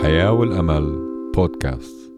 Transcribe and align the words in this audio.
الحياة 0.00 0.32
والأمل 0.32 0.98
بودكاست. 1.36 2.12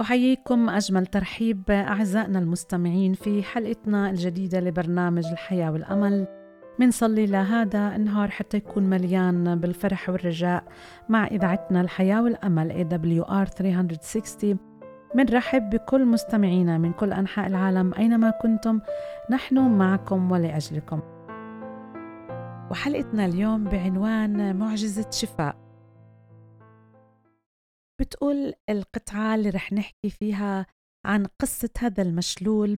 أحييكم 0.00 0.68
أجمل 0.68 1.06
ترحيب 1.06 1.70
أعزائنا 1.70 2.38
المستمعين 2.38 3.14
في 3.14 3.42
حلقتنا 3.42 4.10
الجديدة 4.10 4.60
لبرنامج 4.60 5.26
الحياة 5.26 5.72
والأمل. 5.72 6.26
منصلي 6.78 7.26
لهذا 7.26 7.96
النهار 7.96 8.30
حتى 8.30 8.56
يكون 8.56 8.82
مليان 8.82 9.60
بالفرح 9.60 10.08
والرجاء 10.08 10.64
مع 11.08 11.26
إذاعتنا 11.26 11.80
الحياة 11.80 12.22
والأمل 12.22 12.72
AWR 12.72 13.44
360 13.44 14.58
منرحب 15.14 15.70
بكل 15.70 16.04
مستمعينا 16.04 16.78
من 16.78 16.92
كل 16.92 17.12
أنحاء 17.12 17.46
العالم 17.46 17.94
أينما 17.94 18.30
كنتم. 18.30 18.80
نحن 19.30 19.58
معكم 19.78 20.32
ولأجلكم. 20.32 21.17
وحلقتنا 22.70 23.24
اليوم 23.24 23.64
بعنوان 23.64 24.56
معجزة 24.56 25.10
شفاء. 25.10 25.56
بتقول 28.00 28.54
القطعة 28.70 29.34
اللي 29.34 29.50
رح 29.50 29.72
نحكي 29.72 30.10
فيها 30.10 30.66
عن 31.06 31.26
قصة 31.40 31.70
هذا 31.78 32.02
المشلول 32.02 32.76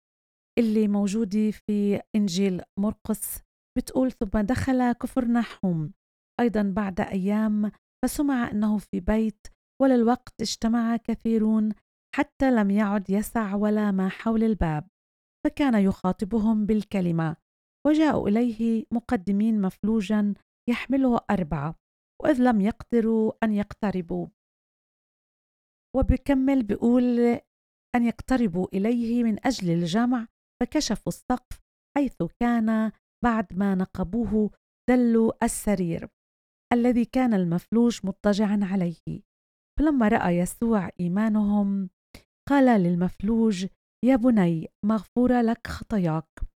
اللي 0.59 0.87
موجودة 0.87 1.51
في 1.51 2.01
إنجيل 2.15 2.61
مرقس. 2.79 3.41
بتقول 3.77 4.11
ثم 4.11 4.39
دخل 4.39 4.91
كفر 4.91 5.25
نحوم 5.25 5.91
أيضا 6.39 6.61
بعد 6.61 7.01
أيام 7.01 7.71
فسمع 8.05 8.51
أنه 8.51 8.77
في 8.77 8.99
بيت 8.99 9.47
وللوقت 9.81 10.41
اجتمع 10.41 10.97
كثيرون 10.97 11.71
حتى 12.15 12.51
لم 12.51 12.71
يعد 12.71 13.09
يسع 13.09 13.55
ولا 13.55 13.91
ما 13.91 14.09
حول 14.09 14.43
الباب 14.43 14.87
فكان 15.45 15.83
يخاطبهم 15.83 16.65
بالكلمة. 16.65 17.35
وجاءوا 17.87 18.29
إليه 18.29 18.85
مقدمين 18.91 19.61
مفلوجا 19.61 20.33
يحمله 20.69 21.19
أربعة 21.29 21.75
وإذ 22.23 22.41
لم 22.41 22.61
يقدروا 22.61 23.31
أن 23.43 23.53
يقتربوا. 23.53 24.27
وبكمل 25.95 26.63
بيقول 26.63 27.19
أن 27.95 28.03
يقتربوا 28.03 28.67
إليه 28.73 29.23
من 29.23 29.47
أجل 29.47 29.69
الجمع 29.69 30.27
فكشفوا 30.61 31.11
السقف 31.11 31.59
حيث 31.97 32.23
كان 32.39 32.91
بعد 33.23 33.53
ما 33.53 33.75
نقبوه 33.75 34.51
دلوا 34.89 35.45
السرير 35.45 36.09
الذي 36.73 37.05
كان 37.05 37.33
المفلوج 37.33 37.99
مضطجعا 38.03 38.59
عليه. 38.63 39.21
فلما 39.79 40.07
رأى 40.07 40.37
يسوع 40.37 40.89
إيمانهم 40.99 41.89
قال 42.49 42.81
للمفلوج 42.81 43.67
يا 44.05 44.15
بني 44.15 44.67
مغفورة 44.85 45.41
لك 45.41 45.67
خطاياك. 45.67 46.48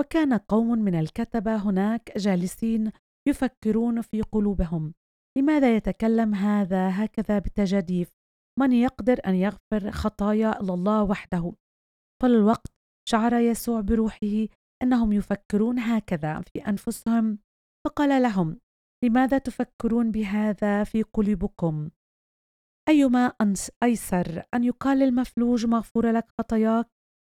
وكان 0.00 0.34
قوم 0.34 0.78
من 0.78 0.94
الكتبة 0.94 1.56
هناك 1.56 2.18
جالسين 2.18 2.92
يفكرون 3.28 4.02
في 4.02 4.22
قلوبهم. 4.22 4.94
لماذا 5.38 5.76
يتكلم 5.76 6.34
هذا؟ 6.34 7.04
هكذا 7.04 7.38
بتجاديف 7.38 8.10
من 8.58 8.72
يقدر 8.72 9.20
أن 9.26 9.34
يغفر 9.34 9.90
خطايا 9.90 10.60
إلا 10.60 10.74
الله 10.74 11.02
وحده 11.02 11.52
فللوقت 12.22 12.72
شعر 13.08 13.34
يسوع 13.34 13.80
بروحه 13.80 14.46
أنهم 14.82 15.12
يفكرون 15.12 15.78
هكذا 15.78 16.40
في 16.40 16.58
أنفسهم. 16.58 17.38
فقال 17.86 18.22
لهم 18.22 18.60
لماذا 19.04 19.38
تفكرون 19.38 20.10
بهذا 20.10 20.84
في 20.84 21.02
قلوبكم؟ 21.02 21.90
أيما 22.88 23.32
أيسر 23.82 24.42
أن 24.54 24.64
يقال 24.64 25.02
المفلوج 25.02 25.66
مغفور 25.66 26.12
لك 26.12 26.26
خطاياك 26.38 26.86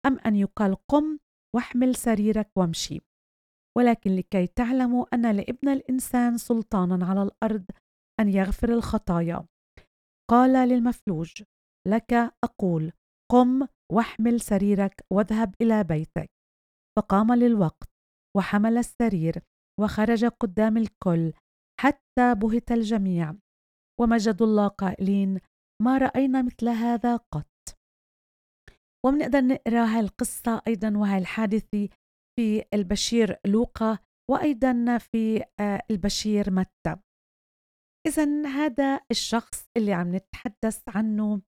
أم 0.07 0.19
أن 0.19 0.37
يقال 0.37 0.77
قم 0.87 1.19
واحمل 1.57 1.95
سريرك 1.95 2.51
وامشي. 2.57 3.01
ولكن 3.79 4.11
لكي 4.17 4.47
تعلموا 4.47 5.15
أن 5.15 5.37
لابن 5.37 5.69
الإنسان 5.69 6.39
سلطانا 6.39 7.07
على 7.07 7.23
الأرض 7.23 7.65
أن 8.21 8.29
يغفر 8.29 8.73
الخطايا. 8.73 9.47
قال 10.31 10.69
للمفلوج 10.69 11.43
لك 11.89 12.13
أقول 12.45 12.93
قم 13.33 13.67
واحمل 13.93 14.41
سريرك 14.41 15.05
واذهب 15.13 15.55
إلى 15.61 15.85
بيتك. 15.85 16.31
فقام 16.99 17.33
للوقت 17.35 17.89
وحمل 18.37 18.79
السرير 18.79 19.43
وخرج 19.81 20.25
قدام 20.25 20.77
الكل 20.77 21.33
حتى 21.81 22.35
بهت 22.35 22.73
الجميع. 22.73 23.35
ومجدوا 24.01 24.47
الله 24.47 24.69
قائلين 24.69 25.41
ما 25.83 25.99
رأينا 25.99 26.43
مثل 26.43 26.69
هذا 26.69 27.17
قط. 27.17 27.50
وبنقدر 29.07 29.41
نقرأ 29.41 29.85
هاي 29.85 30.01
القصة 30.01 30.63
أيضا 30.67 30.99
وهي 30.99 31.19
الحادثة 31.19 31.89
في 32.39 32.65
البشير 32.75 33.39
لوقا 33.47 33.99
وأيضا 34.31 34.99
في 34.99 35.45
آه، 35.61 35.83
البشير 35.91 36.51
متى. 36.51 36.97
إذا 38.07 38.47
هذا 38.47 39.01
الشخص 39.11 39.69
اللي 39.77 39.93
عم 39.93 40.17
نتحدث 40.17 40.83
عنه 40.89 41.43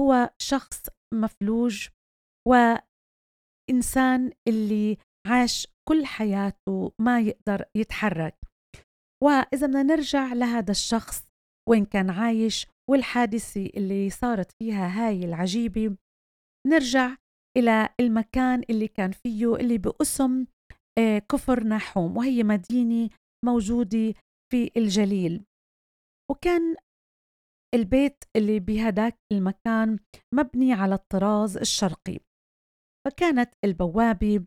هو 0.00 0.30
شخص 0.42 0.82
مفلوج 1.14 1.88
وإنسان 2.48 4.32
اللي 4.48 4.98
عاش 5.26 5.66
كل 5.88 6.06
حياته 6.06 6.92
ما 7.00 7.20
يقدر 7.20 7.64
يتحرك. 7.76 8.38
وإذا 9.24 9.66
بدنا 9.66 9.82
نرجع 9.82 10.32
لهذا 10.32 10.70
الشخص 10.70 11.24
وين 11.68 11.84
كان 11.84 12.10
عايش 12.10 12.66
والحادثة 12.90 13.66
اللي 13.66 14.10
صارت 14.10 14.52
فيها 14.52 14.88
هاي 14.88 15.24
العجيبة 15.24 15.96
نرجع 16.66 17.16
إلى 17.56 17.88
المكان 18.00 18.62
اللي 18.70 18.88
كان 18.88 19.12
فيه 19.12 19.56
اللي 19.56 19.78
بأسم 19.78 20.46
آه، 20.98 21.18
كفر 21.18 21.64
نحوم 21.64 22.16
وهي 22.16 22.42
مدينة 22.42 23.10
موجودة 23.44 24.14
في 24.52 24.70
الجليل. 24.76 25.44
وكان 26.30 26.76
البيت 27.74 28.24
اللي 28.36 28.60
بهداك 28.60 29.18
المكان 29.32 29.98
مبني 30.34 30.72
على 30.72 30.94
الطراز 30.94 31.56
الشرقي. 31.56 32.18
فكانت 33.06 33.52
البوابة 33.64 34.46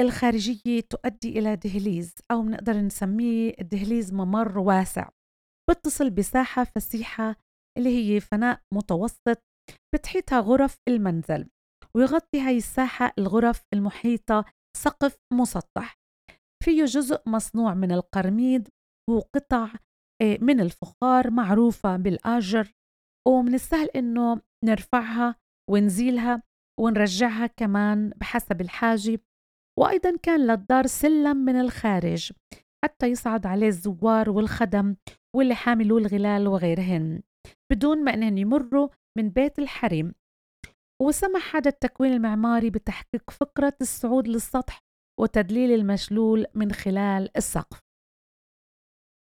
الخارجية 0.00 0.80
تؤدي 0.80 1.38
إلى 1.38 1.56
دهليز 1.56 2.14
أو 2.30 2.42
نقدر 2.42 2.72
نسميه 2.76 3.52
دهليز 3.52 4.12
ممر 4.12 4.58
واسع. 4.58 5.08
بتصل 5.70 6.10
بساحة 6.10 6.64
فسيحة 6.64 7.36
اللي 7.78 7.88
هي 7.88 8.20
فناء 8.20 8.60
متوسط 8.74 9.42
بتحيطها 9.94 10.40
غرف 10.40 10.76
المنزل 10.88 11.48
ويغطي 11.96 12.40
هاي 12.40 12.56
الساحة 12.56 13.12
الغرف 13.18 13.62
المحيطة 13.74 14.44
سقف 14.76 15.16
مسطح. 15.32 15.98
فيه 16.64 16.84
جزء 16.84 17.20
مصنوع 17.26 17.74
من 17.74 17.92
القرميد 17.92 18.68
وقطع 19.10 19.72
آه، 20.22 20.38
من 20.40 20.60
الفخار 20.60 21.30
معروفة 21.30 21.96
بالآجر 21.96 22.72
ومن 23.28 23.54
السهل 23.54 23.88
إنه 23.88 24.40
نرفعها 24.64 25.34
ونزيلها 25.70 26.42
ونرجعها 26.80 27.46
كمان 27.46 28.10
بحسب 28.16 28.60
الحاجة. 28.60 29.20
وأيضا 29.78 30.16
كان 30.16 30.46
للدار 30.46 30.86
سلم 30.86 31.36
من 31.36 31.60
الخارج 31.60 32.32
حتى 32.84 33.06
يصعد 33.06 33.46
عليه 33.46 33.68
الزوار 33.68 34.30
والخدم 34.30 34.96
واللي 35.36 35.54
حاملوا 35.54 36.00
الغلال 36.00 36.48
وغيرهن. 36.48 37.22
بدون 37.72 38.04
ما 38.04 38.14
أنهم 38.14 38.38
يمروا 38.38 38.88
من 39.18 39.30
بيت 39.30 39.58
الحريم 39.58 40.14
وسمح 41.02 41.56
هذا 41.56 41.68
التكوين 41.68 42.12
المعماري 42.12 42.70
بتحقيق 42.70 43.30
فكرة 43.30 43.74
الصعود 43.80 44.28
للسطح 44.28 44.78
وتدليل 45.20 45.72
المشلول 45.72 46.46
من 46.54 46.72
خلال 46.72 47.36
السقف. 47.36 47.80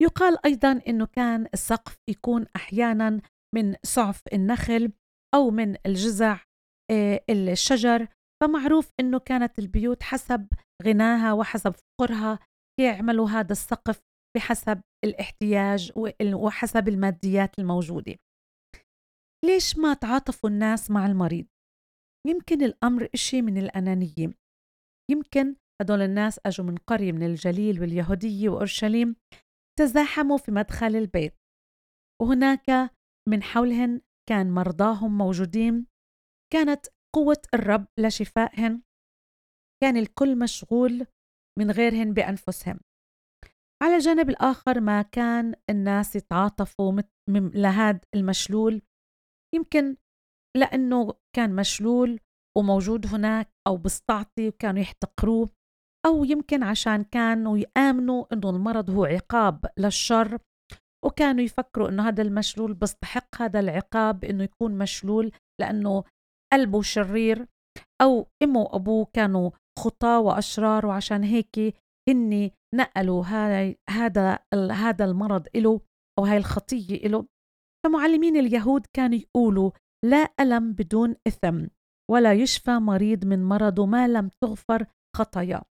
يقال 0.03 0.47
أيضا 0.47 0.83
أنه 0.89 1.07
كان 1.07 1.47
السقف 1.55 1.97
يكون 2.11 2.47
أحيانا 2.57 3.21
من 3.55 3.75
سعف 3.83 4.23
النخل 4.33 4.93
أو 5.35 5.51
من 5.51 5.77
الجزع 5.87 6.39
آه، 6.91 7.21
الشجر 7.31 8.09
فمعروف 8.43 8.91
أنه 9.01 9.19
كانت 9.19 9.59
البيوت 9.59 10.03
حسب 10.03 10.49
غناها 10.83 11.33
وحسب 11.33 11.75
فقرها 11.75 12.39
يعملوا 12.81 13.29
هذا 13.29 13.53
السقف 13.53 14.01
بحسب 14.37 14.81
الاحتياج 15.05 15.93
وحسب 16.35 16.89
الماديات 16.89 17.59
الموجودة. 17.59 18.17
ليش 19.47 19.79
ما 19.79 19.95
تعاطفوا 19.95 20.51
الناس 20.51 20.91
مع 20.91 21.07
المريض؟ 21.07 21.47
يمكن 22.27 22.63
الأمر 22.63 23.09
إشي 23.15 23.43
من 23.43 23.59
الأنانية. 23.59 24.35
يمكن 25.11 25.57
هدول 25.83 26.03
الناس 26.03 26.41
أجوا 26.47 26.67
من 26.67 26.77
قرية 26.77 27.13
من 27.13 27.23
الجليل 27.23 27.81
واليهودية 27.81 28.49
وأورشليم 28.49 29.17
تزاحموا 29.79 30.37
في 30.37 30.51
مدخل 30.51 30.97
البيت. 30.97 31.35
وهناك 32.23 32.91
من 33.29 33.43
حولهن 33.43 34.01
كان 34.29 34.51
مرضاهم 34.51 35.19
موجودين. 35.19 35.87
كانت 36.53 36.87
قوة 37.17 37.43
الرب 37.55 37.87
لشفائهن. 37.99 38.83
كان 39.83 39.97
الكل 39.97 40.39
مشغول 40.39 41.07
من 41.59 41.71
غيرهن 41.71 42.13
بأنفسهم. 42.13 42.81
على 43.83 43.97
الجانب 43.97 44.31
الآخر 44.31 44.81
ما 44.81 45.03
كان 45.03 45.55
الناس 45.71 46.17
يتعاطفوا 46.17 47.03
لهذا 47.55 48.01
المشلول 48.15 48.83
يمكن 49.57 49.97
لأنه 50.57 51.15
كان 51.37 51.57
مشلول 51.57 52.21
وموجود 52.59 53.07
هناك 53.07 53.49
أو 53.67 53.77
بسطعتي 53.77 54.49
وكانوا 54.49 54.81
يحتقروه 54.81 55.49
أو 56.07 56.25
يمكن 56.25 56.63
عشان 56.63 57.05
كانوا 57.05 57.59
يآمنوا 57.59 58.25
إنه 58.33 58.51
المرض 58.51 58.91
هو 58.91 59.05
عقاب 59.05 59.67
للشر 59.79 60.39
وكانوا 61.05 61.45
يفكروا 61.45 61.89
إنه 61.89 62.09
هذا 62.09 62.23
المشلول 62.23 62.75
بيستحق 62.75 63.43
هذا 63.43 63.61
العقاب 63.61 64.25
إنه 64.25 64.45
يكون 64.45 64.79
مشلول 64.79 65.33
لأنه 65.61 66.05
قلبه 66.53 66.83
شرير 66.83 67.47
أو 68.03 68.27
أمه 68.43 68.61
وأبوه 68.61 69.07
كانوا 69.13 69.51
خطاة 69.79 70.21
وأشرار 70.21 70.87
وعشان 70.87 71.25
هيك 71.25 71.75
هني 72.09 72.53
نقلوا 72.75 73.25
هذا 73.89 74.39
هذا 74.71 75.05
المرض 75.05 75.47
إله 75.57 75.81
أو 76.19 76.25
هاي 76.25 76.37
الخطية 76.37 77.07
إله 77.07 77.27
فمعلمين 77.87 78.37
اليهود 78.37 78.87
كانوا 78.97 79.19
يقولوا 79.19 79.71
لا 80.05 80.29
ألم 80.41 80.73
بدون 80.73 81.15
إثم 81.27 81.67
ولا 82.11 82.33
يشفى 82.33 82.71
مريض 82.71 83.25
من 83.25 83.45
مرضه 83.45 83.87
ما 83.87 84.09
لم 84.09 84.31
تغفر 84.43 84.87
خطايا 85.17 85.63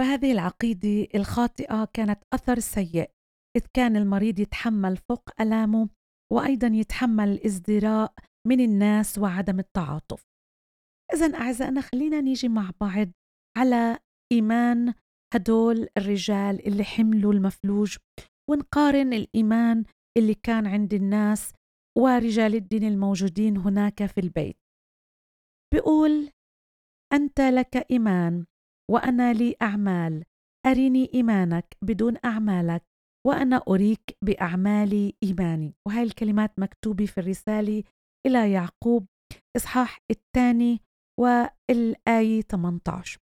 فهذه 0.00 0.32
العقيدة 0.32 1.08
الخاطئة 1.14 1.84
كانت 1.92 2.22
أثر 2.34 2.58
سيء 2.58 3.10
إذ 3.56 3.62
كان 3.74 3.96
المريض 3.96 4.38
يتحمل 4.38 4.96
فوق 4.96 5.40
ألامه 5.40 5.88
وأيضا 6.32 6.66
يتحمل 6.66 7.28
الازدراء 7.28 8.14
من 8.46 8.60
الناس 8.60 9.18
وعدم 9.18 9.58
التعاطف. 9.58 10.24
إذا 11.14 11.36
أعزائنا 11.36 11.80
خلينا 11.80 12.20
نيجي 12.20 12.48
مع 12.48 12.70
بعض 12.80 13.08
على 13.58 13.98
إيمان 14.32 14.94
هدول 15.34 15.88
الرجال 15.96 16.66
اللي 16.66 16.84
حملوا 16.84 17.32
المفلوج 17.32 17.96
ونقارن 18.50 19.12
الإيمان 19.12 19.84
اللي 20.18 20.34
كان 20.34 20.66
عند 20.66 20.94
الناس 20.94 21.52
ورجال 21.98 22.54
الدين 22.54 22.84
الموجودين 22.84 23.56
هناك 23.56 24.06
في 24.06 24.20
البيت. 24.20 24.56
بيقول 25.74 26.30
أنت 27.12 27.40
لك 27.40 27.90
إيمان 27.90 28.46
وأنا 28.90 29.32
لي 29.32 29.56
أعمال. 29.62 30.24
أرني 30.66 31.10
إيمانك 31.14 31.76
بدون 31.82 32.16
أعمالك 32.24 32.82
وأنا 33.26 33.62
أريك 33.68 34.16
بأعمالي 34.24 35.14
إيماني. 35.22 35.74
وهي 35.88 36.02
الكلمات 36.02 36.58
مكتوبة 36.58 37.06
في 37.06 37.18
الرسالة 37.18 37.84
إلى 38.26 38.52
يعقوب 38.52 39.06
إصحاح 39.56 39.98
الثاني 40.10 40.80
والآية 41.20 42.40
18 42.40 43.18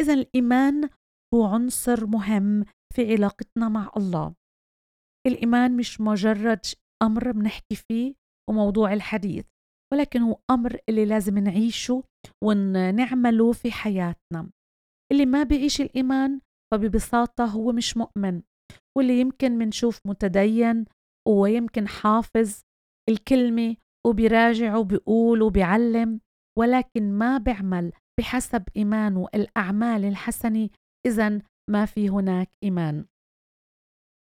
إذا 0.00 0.14
الإيمان 0.14 0.88
هو 1.34 1.44
عنصر 1.44 2.06
مهم 2.06 2.64
في 2.94 3.12
علاقتنا 3.12 3.68
مع 3.68 3.92
الله. 3.96 4.34
الإيمان 5.26 5.76
مش 5.76 6.00
مجرد 6.00 6.60
أمر 7.02 7.32
بنحكي 7.32 7.76
فيه 7.88 8.14
وموضوع 8.50 8.92
الحديث 8.92 9.44
ولكن 9.92 10.20
هو 10.22 10.38
أمر 10.50 10.78
اللي 10.88 11.04
لازم 11.04 11.38
نعيشه 11.38 12.04
ونعمله 12.44 13.52
في 13.52 13.72
حياتنا. 13.72 14.50
اللي 15.12 15.26
ما 15.26 15.42
بيعيش 15.42 15.80
الإيمان 15.80 16.40
فببساطة 16.72 17.44
هو 17.44 17.72
مش 17.72 17.96
مؤمن 17.96 18.42
واللي 18.98 19.20
يمكن 19.20 19.52
منشوف 19.52 20.00
متدين 20.06 20.84
ويمكن 21.28 21.88
حافظ 21.88 22.60
الكلمة 23.10 23.76
وبيراجع 24.06 24.76
وبيقول 24.76 25.42
وبيعلم 25.42 26.20
ولكن 26.58 27.12
ما 27.12 27.38
بيعمل 27.38 27.92
بحسب 28.20 28.62
إيمانه 28.76 29.28
الأعمال 29.34 30.04
الحسنة 30.04 30.68
إذا 31.06 31.42
ما 31.70 31.86
في 31.86 32.08
هناك 32.08 32.48
إيمان. 32.62 33.04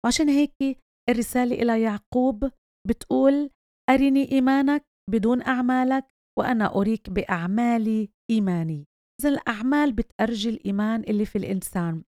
وعشان 0.04 0.28
هيك 0.28 0.78
الرسالة 1.10 1.62
إلى 1.62 1.82
يعقوب 1.82 2.50
بتقول 2.88 3.50
أرني 3.90 4.32
إيمانك 4.32 4.84
بدون 5.10 5.42
أعمالك 5.42 6.04
وأنا 6.38 6.74
أريك 6.76 7.10
بأعمالي 7.10 8.08
إيماني. 8.30 8.86
إذا 9.20 9.28
الأعمال 9.28 9.92
بتأرجي 9.92 10.48
الإيمان 10.50 11.00
اللي 11.00 11.24
في 11.24 11.38
الإنسان. 11.38 12.02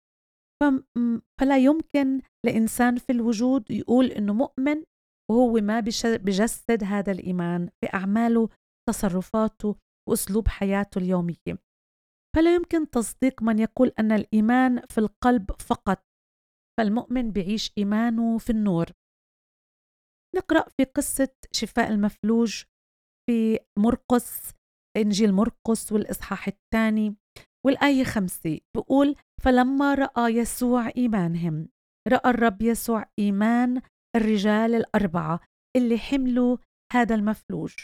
فلا 1.40 1.58
يمكن 1.58 2.20
لإنسان 2.46 2.96
في 2.96 3.12
الوجود 3.12 3.70
يقول 3.70 4.06
إنه 4.06 4.32
مؤمن 4.34 4.82
وهو 5.30 5.52
ما 5.52 5.80
بجسد 6.04 6.84
هذا 6.84 7.12
الإيمان 7.12 7.68
في 7.80 7.94
أعماله 7.94 8.48
تصرفاته 8.88 9.76
وأسلوب 10.08 10.48
حياته 10.48 10.98
اليومية. 10.98 11.58
فلا 12.36 12.54
يمكن 12.54 12.90
تصديق 12.90 13.42
من 13.42 13.58
يقول 13.58 13.92
أن 13.98 14.12
الإيمان 14.12 14.80
في 14.90 14.98
القلب 14.98 15.50
فقط. 15.60 16.02
فالمؤمن 16.78 17.30
بيعيش 17.30 17.72
إيمانه 17.78 18.38
في 18.38 18.50
النور. 18.50 18.86
نقرأ 20.36 20.68
في 20.76 20.84
قصة 20.84 21.34
شفاء 21.52 21.90
المفلوج 21.90 22.64
في 23.26 23.58
مرقس 23.78 24.52
إنجيل 24.96 25.32
مرقس 25.32 25.92
والإصحاح 25.92 26.48
الثاني 26.48 27.16
والآية 27.66 28.04
خمسة. 28.04 28.60
بقول 28.76 29.16
فلما 29.44 29.94
رأى 29.94 30.36
يسوع 30.36 30.88
إيمانهم 30.96 31.68
رأى 32.08 32.30
الرب 32.30 32.62
يسوع 32.62 33.04
إيمان 33.18 33.82
الرجال 34.16 34.74
الأربعة 34.74 35.40
اللي 35.76 35.98
حملوا 35.98 36.56
هذا 36.92 37.14
المفلوج 37.14 37.74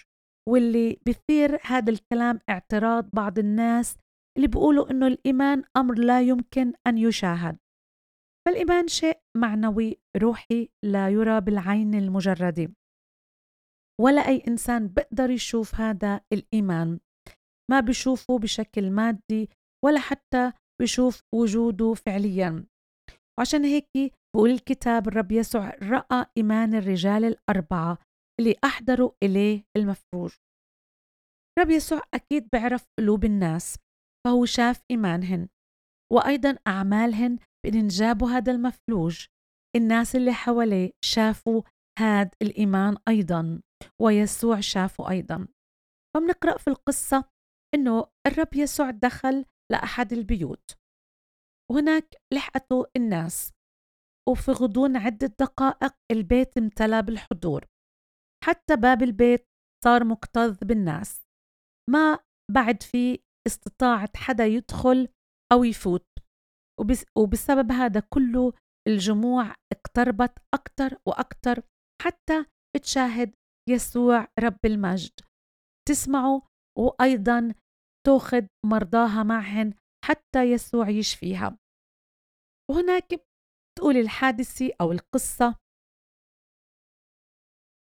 واللي 0.49 0.99
بثير 1.07 1.59
هذا 1.63 1.91
الكلام 1.91 2.41
اعتراض 2.49 3.11
بعض 3.13 3.39
الناس 3.39 3.97
اللي 4.37 4.49
بيقولوا 4.49 4.91
إنه 4.91 5.07
الإيمان 5.07 5.65
أمر 5.77 5.95
لا 5.99 6.23
يمكن 6.23 6.73
أن 6.87 6.99
يشاهد. 6.99 7.59
فالإيمان 8.47 8.89
شيء 8.89 9.21
معنوي 9.37 9.97
روحي 10.17 10.69
لا 10.85 11.09
يرى 11.09 11.41
بالعين 11.41 11.95
المجردة. 11.95 12.73
ولا 14.01 14.29
أي 14.29 14.43
إنسان 14.49 14.89
بقدر 14.89 15.31
يشوف 15.31 15.75
هذا 15.75 16.21
الإيمان. 16.33 17.01
ما 17.71 17.81
بيشوفه 17.81 18.39
بشكل 18.39 18.91
مادي 18.91 19.49
ولا 19.85 20.01
حتى 20.01 20.53
بيشوف 20.81 21.23
وجوده 21.35 21.95
فعليا. 21.95 22.67
وعشان 23.39 23.65
هيك 23.65 24.15
بقول 24.37 24.51
الكتاب 24.51 25.09
الرب 25.09 25.33
يسوع 25.33 25.71
رأى 25.83 26.27
إيمان 26.37 26.75
الرجال 26.75 27.25
الأربعة 27.25 27.99
اللي 28.41 28.55
أحضروا 28.65 29.11
إليه 29.23 29.65
المفروج 29.77 30.33
الرب 31.59 31.71
يسوع 31.71 32.01
أكيد 32.15 32.49
بيعرف 32.53 32.87
قلوب 32.99 33.25
الناس 33.25 33.79
فهو 34.27 34.45
شاف 34.45 34.83
إيمانهن. 34.91 35.49
وأيضا 36.13 36.59
أعمالهن 36.67 37.39
بإن 37.67 37.89
جابوا 37.89 38.31
هذا 38.31 38.53
المفلوج. 38.53 39.27
الناس 39.77 40.17
اللي 40.17 40.33
حواليه 40.33 40.91
شافوا 41.05 41.63
هذا 41.99 42.31
الإيمان 42.43 42.97
أيضا 43.09 43.61
ويسوع 44.01 44.61
شافه 44.61 45.11
أيضا. 45.11 45.49
فبنقرأ 46.17 46.59
في 46.59 46.69
القصة 46.69 47.25
إنه 47.75 48.07
الرب 48.27 48.55
يسوع 48.55 48.91
دخل 48.91 49.45
لأحد 49.73 50.13
البيوت. 50.13 50.79
وهناك 51.71 52.15
لحقته 52.33 52.87
الناس 52.97 53.53
وفي 54.29 54.51
غضون 54.51 54.97
عدة 54.97 55.27
دقائق 55.27 55.95
البيت 56.11 56.59
امتلأ 56.59 57.01
بالحضور. 57.01 57.65
حتى 58.45 58.77
باب 58.77 59.03
البيت 59.03 59.49
صار 59.85 60.05
مكتظ 60.05 60.59
بالناس. 60.63 61.27
ما 61.91 62.19
بعد 62.51 62.83
في 62.83 63.23
استطاعت 63.47 64.17
حدا 64.17 64.47
يدخل 64.47 65.09
أو 65.53 65.65
يفوت. 65.65 66.07
وبس 66.81 67.05
وبسبب 67.19 67.73
هذا 67.73 68.01
كله 68.01 68.53
الجموع 68.89 69.55
اقتربت 69.73 70.39
أكثر 70.55 70.99
وأكثر 71.07 71.63
حتى 72.03 72.45
تشاهد 72.83 73.35
يسوع 73.69 74.29
رب 74.41 74.59
المجد. 74.65 75.13
تسمعه 75.89 76.43
وأيضا 76.79 77.55
تأخذ 78.07 78.47
مرضاها 78.67 79.23
معهن 79.23 79.75
حتى 80.05 80.53
يسوع 80.53 80.89
يشفيها 80.89 81.59
وهناك 82.71 83.25
تقول 83.79 83.97
الحادثة 83.97 84.71
أو 84.81 84.93
القصة 84.93 85.57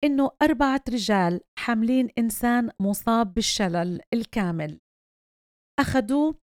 إنه 0.03 0.31
أربعة 0.41 0.81
رجال 0.89 1.41
حاملين 1.59 2.09
إنسان 2.17 2.71
مصاب 2.81 3.33
بالشلل 3.33 4.01
الكامل. 4.13 4.79
أخذوه 5.79 6.39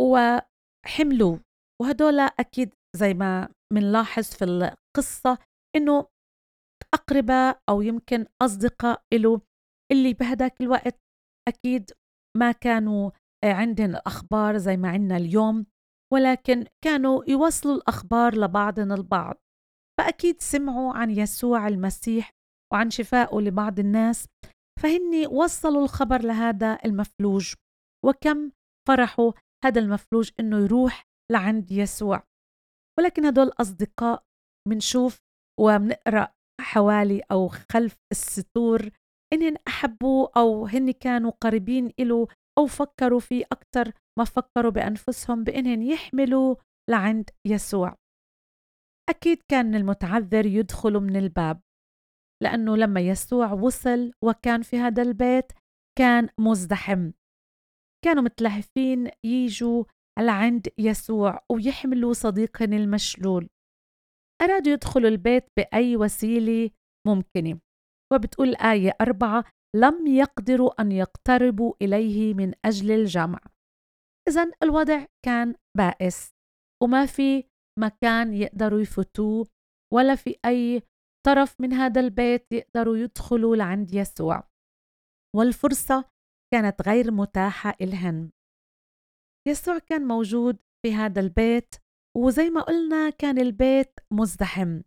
وحملوه 0.00 1.40
وهدول 1.82 2.20
أكيد 2.20 2.74
زي 2.96 3.14
ما 3.14 3.48
منلاحظ 3.72 4.24
في 4.24 4.44
القصة 4.44 5.38
إنه 5.76 6.06
أقرباء 6.94 7.60
أو 7.68 7.82
يمكن 7.82 8.26
أصدقاء 8.42 9.02
له 9.14 9.40
اللي 9.92 10.14
بهداك 10.14 10.60
الوقت 10.60 11.00
أكيد 11.48 11.90
ما 12.36 12.52
كانوا 12.52 13.10
عندهم 13.44 13.90
الأخبار 13.90 14.56
زي 14.58 14.76
ما 14.76 14.88
عندنا 14.88 15.16
اليوم 15.16 15.66
ولكن 16.12 16.66
كانوا 16.84 17.24
يوصلوا 17.28 17.74
الأخبار 17.74 18.34
لبعضنا 18.34 18.94
البعض. 18.94 19.36
فأكيد 19.98 20.40
سمعوا 20.40 20.92
عن 20.92 21.10
يسوع 21.10 21.68
المسيح 21.68 22.30
وعن 22.72 22.90
شفائه 22.90 23.40
لبعض 23.40 23.78
الناس 23.78 24.26
فهني 24.82 25.26
وصلوا 25.26 25.82
الخبر 25.82 26.22
لهذا 26.22 26.78
المفلوج. 26.84 27.54
وكم 28.06 28.50
فرحوا 28.88 29.32
هذا 29.64 29.80
المفلوج 29.80 30.30
إنه 30.40 30.58
يروح 30.64 31.04
لعند 31.32 31.72
يسوع. 31.72 32.22
ولكن 32.98 33.24
هدول 33.24 33.46
الأصدقاء 33.46 34.22
منشوف 34.68 35.18
ومنقرأ 35.60 36.28
حوالي 36.60 37.22
أو 37.32 37.48
خلف 37.48 37.96
الستور 38.12 38.90
إنهن 39.32 39.56
أحبوه 39.68 40.30
أو 40.36 40.66
هن 40.66 40.90
كانوا 40.90 41.30
قريبين 41.30 41.92
إله 41.98 42.26
أو 42.58 42.66
فكروا 42.66 43.20
فيه 43.20 43.44
أكثر 43.52 43.92
ما 44.18 44.24
فكروا 44.24 44.70
بأنفسهم 44.70 45.44
بأنهم 45.44 45.82
يحملوا 45.82 46.56
لعند 46.90 47.30
يسوع. 47.46 47.96
أكيد 49.08 49.42
كان 49.50 49.74
المتعذر 49.74 50.46
يدخل 50.46 50.92
من 50.92 51.16
الباب 51.16 51.60
لأنه 52.42 52.76
لما 52.76 53.00
يسوع 53.00 53.52
وصل 53.52 54.12
وكان 54.24 54.62
في 54.62 54.78
هذا 54.78 55.02
البيت 55.02 55.52
كان 55.98 56.28
مزدحم. 56.38 57.10
كانوا 58.04 58.22
متلهفين 58.22 59.10
يجوا 59.24 59.84
لعند 60.18 60.68
يسوع 60.78 61.44
ويحملوا 61.52 62.12
صديقهم 62.12 62.72
المشلول. 62.72 63.48
أرادوا 64.42 64.72
يدخلوا 64.72 65.08
البيت 65.08 65.44
بأي 65.56 65.96
وسيلة 65.96 66.70
ممكنة. 67.06 67.60
وبتقول 68.12 68.48
الآية 68.48 68.96
أربعة 69.00 69.44
لم 69.76 70.06
يقدروا 70.06 70.82
أن 70.82 70.92
يقتربوا 70.92 71.74
إليه 71.82 72.34
من 72.34 72.52
أجل 72.64 72.90
الجمع. 72.90 73.40
إذا 74.28 74.50
الوضع 74.62 75.06
كان 75.24 75.54
بائس 75.76 76.30
وما 76.82 77.06
في 77.06 77.44
مكان 77.78 78.34
يقدروا 78.34 78.80
يفوتوه 78.80 79.46
ولا 79.94 80.14
في 80.14 80.36
أي 80.44 80.82
طرف 81.26 81.60
من 81.60 81.72
هذا 81.72 82.00
البيت 82.00 82.52
يقدروا 82.52 82.96
يدخلوا 82.96 83.56
لعند 83.56 83.94
يسوع. 83.94 84.48
والفرصة 85.36 86.09
كانت 86.52 86.82
غير 86.82 87.10
متاحة 87.10 87.76
إلهن. 87.80 88.30
يسوع 89.48 89.78
كان 89.78 90.06
موجود 90.06 90.58
في 90.82 90.94
هذا 90.94 91.20
البيت 91.20 91.74
وزي 92.16 92.50
ما 92.50 92.60
قلنا 92.60 93.10
كان 93.10 93.38
البيت 93.38 93.92
مزدحم. 94.12 94.80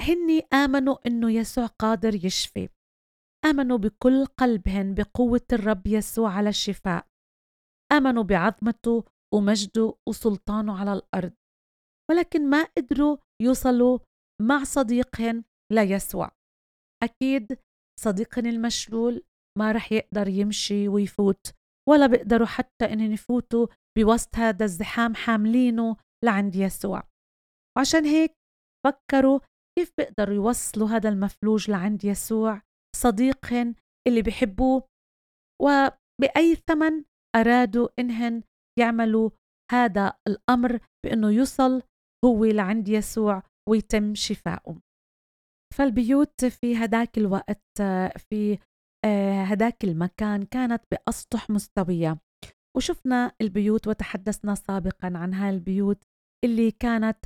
هني 0.00 0.40
آمنوا 0.52 1.06
إنه 1.06 1.30
يسوع 1.30 1.66
قادر 1.66 2.14
يشفي. 2.24 2.68
آمنوا 3.44 3.78
بكل 3.78 4.26
قلبهن 4.26 4.94
بقوة 4.94 5.46
الرب 5.52 5.86
يسوع 5.86 6.32
على 6.32 6.48
الشفاء. 6.48 7.06
آمنوا 7.92 8.22
بعظمته 8.22 9.04
ومجده 9.34 9.94
وسلطانه 10.08 10.78
على 10.78 10.92
الأرض. 10.92 11.32
ولكن 12.10 12.50
ما 12.50 12.62
قدروا 12.62 13.16
يوصلوا 13.42 13.98
مع 14.42 14.64
صديقهن 14.64 15.44
ليسوع. 15.72 16.30
أكيد 17.02 17.58
صديقهن 18.00 18.46
المشلول 18.46 19.22
ما 19.58 19.72
رح 19.72 19.92
يقدر 19.92 20.28
يمشي 20.28 20.88
ويفوت 20.88 21.52
ولا 21.88 22.06
بيقدروا 22.06 22.46
حتى 22.46 22.92
إنهم 22.92 23.12
يفوتوا 23.12 23.66
بوسط 23.98 24.36
هذا 24.36 24.64
الزحام 24.64 25.14
حاملينه 25.14 25.96
لعند 26.24 26.54
يسوع. 26.56 27.02
وعشان 27.76 28.04
هيك 28.04 28.34
فكروا 28.86 29.40
كيف 29.78 29.92
بيقدروا 29.98 30.34
يوصلوا 30.34 30.88
هذا 30.88 31.08
المفلوج 31.08 31.70
لعند 31.70 32.04
يسوع 32.04 32.62
صديقهن 32.96 33.74
اللي 34.08 34.22
بحبوه 34.22 34.82
وبأي 35.62 36.54
ثمن 36.68 37.04
أرادوا 37.36 37.88
إنهن 37.98 38.42
يعملوا 38.78 39.30
هذا 39.72 40.12
الأمر 40.28 40.78
بأنه 41.04 41.30
يوصل 41.30 41.82
هو 42.24 42.44
لعند 42.44 42.88
يسوع 42.88 43.42
ويتم 43.68 44.14
شفاؤه 44.14 44.80
فالبيوت 45.74 46.44
في 46.44 46.76
هداك 46.76 47.18
الوقت 47.18 47.82
في 48.18 48.58
هداك 49.44 49.84
المكان 49.84 50.42
كانت 50.42 50.82
بأسطح 50.92 51.50
مستوية. 51.50 52.18
وشفنا 52.76 53.32
البيوت 53.40 53.88
وتحدثنا 53.88 54.54
سابقا 54.54 55.12
عن 55.14 55.34
هاي 55.34 55.50
البيوت 55.50 56.04
اللي 56.44 56.70
كانت 56.70 57.18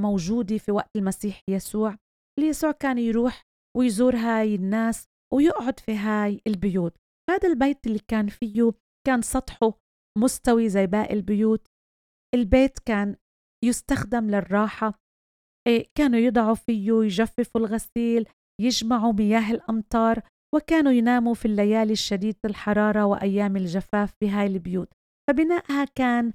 موجودة 0.00 0.58
في 0.58 0.72
وقت 0.72 0.90
المسيح 0.96 1.40
يسوع. 1.48 1.96
اللي 2.38 2.50
يسوع 2.50 2.72
كان 2.72 2.98
يروح 2.98 3.42
ويزور 3.76 4.16
هاي 4.16 4.54
الناس 4.54 5.04
ويقعد 5.34 5.80
في 5.80 5.96
هاي 5.96 6.40
البيوت. 6.46 6.96
هذا 7.30 7.48
البيت 7.48 7.86
اللي 7.86 8.00
كان 8.08 8.28
فيه 8.28 8.72
كان 9.06 9.22
سطحه 9.22 9.78
مستوي 10.18 10.68
زي 10.68 10.86
باقي 10.86 11.14
البيوت. 11.14 11.66
البيت 12.34 12.78
كان 12.78 13.16
يستخدم 13.64 14.30
للراحة. 14.30 14.94
إيه، 15.68 15.86
كانوا 15.98 16.18
يضعوا 16.18 16.54
فيه 16.54 16.92
يجففوا 16.92 17.60
الغسيل 17.60 18.28
يجمعوا 18.60 19.12
مياه 19.12 19.50
الأمطار. 19.50 20.22
وكانوا 20.54 20.92
يناموا 20.92 21.34
في 21.34 21.44
الليالي 21.44 21.92
الشديدة 21.92 22.38
الحرارة 22.44 23.04
وأيام 23.06 23.56
الجفاف 23.56 24.14
بهاي 24.20 24.46
البيوت. 24.46 24.88
فبنائها 25.30 25.84
كان 25.84 26.32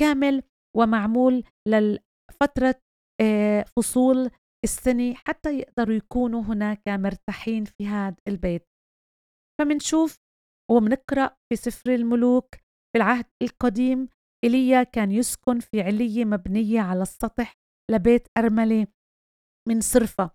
كامل 0.00 0.42
ومعمول 0.76 1.44
لفترة 1.68 2.80
إيه، 3.20 3.64
فصول 3.76 4.30
السنة 4.64 5.14
حتى 5.14 5.58
يقدروا 5.58 5.96
يكونوا 5.96 6.42
هناك 6.42 6.88
مرتاحين 6.88 7.64
في 7.64 7.86
هذا 7.86 8.16
البيت. 8.28 8.66
فمنشوف 9.60 10.16
ومنقرأ 10.70 11.36
في 11.48 11.56
سفر 11.56 11.94
الملوك 11.94 12.54
في 12.54 12.96
العهد 12.96 13.26
القديم 13.42 14.08
إيليا 14.44 14.82
كان 14.82 15.12
يسكن 15.12 15.60
في 15.60 15.80
علية 15.80 16.24
مبنية 16.24 16.80
على 16.80 17.02
السطح 17.02 17.54
لبيت 17.90 18.26
أرملة 18.38 18.86
من 19.68 19.80
صرفة. 19.80 20.30